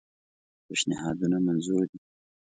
پېشنهادونه 0.65 1.37
منظور 1.47 1.81
دي. 1.91 1.97